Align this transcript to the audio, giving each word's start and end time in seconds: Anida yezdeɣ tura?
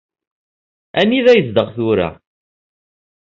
Anida 0.99 1.31
yezdeɣ 1.33 1.67
tura? 1.75 2.09